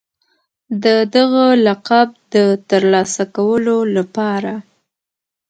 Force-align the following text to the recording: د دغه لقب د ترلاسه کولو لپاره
د 0.83 0.85
دغه 1.15 1.45
لقب 1.65 2.09
د 2.33 2.35
ترلاسه 2.69 3.23
کولو 3.35 3.77
لپاره 3.95 4.53